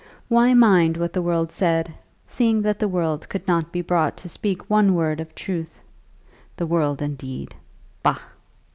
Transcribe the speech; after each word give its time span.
Why 0.29 0.55
mind 0.55 0.97
what 0.97 1.13
the 1.13 1.21
world 1.21 1.51
said, 1.51 1.93
seeing 2.25 2.63
that 2.63 2.79
the 2.79 2.87
world 2.87 3.29
could 3.29 3.47
not 3.47 3.71
be 3.71 3.83
brought 3.83 4.17
to 4.17 4.29
speak 4.29 4.67
one 4.67 4.95
word 4.95 5.19
of 5.19 5.35
truth? 5.35 5.79
The 6.55 6.65
world 6.65 7.03
indeed! 7.03 7.53
Bah! 8.01 8.17